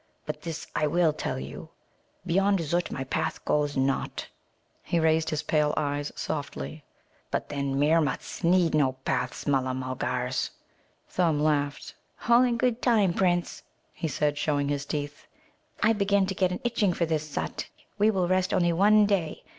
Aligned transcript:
But 0.25 0.41
this 0.41 0.65
I 0.75 0.87
will 0.87 1.13
tell 1.13 1.39
you: 1.39 1.69
Beyond 2.25 2.59
Zut 2.61 2.89
my 2.91 3.03
paths 3.03 3.37
go 3.37 3.67
not." 3.75 4.27
He 4.81 4.99
raised 4.99 5.29
his 5.29 5.43
pale 5.43 5.75
eyes 5.77 6.11
softly. 6.15 6.83
"But 7.29 7.49
then, 7.49 7.77
Meermuts 7.77 8.43
need 8.43 8.73
no 8.73 8.93
paths, 9.05 9.45
Mulla 9.45 9.75
mulgars." 9.75 10.49
Thumb 11.07 11.39
laughed. 11.39 11.93
"All 12.27 12.41
in 12.41 12.57
good 12.57 12.81
time, 12.81 13.13
Prince," 13.13 13.61
he 13.93 14.07
said, 14.07 14.39
showing 14.39 14.69
his 14.69 14.87
teeth. 14.87 15.27
"I 15.83 15.93
begin 15.93 16.25
to 16.25 16.33
get 16.33 16.51
an 16.51 16.61
itching 16.63 16.93
for 16.93 17.05
this 17.05 17.29
Zut. 17.29 17.67
We 17.99 18.09
will 18.09 18.27
rest 18.27 18.55
only 18.55 18.73
one 18.73 19.05
day. 19.05 19.43